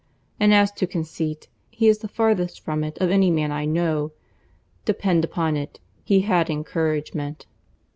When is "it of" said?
2.83-3.11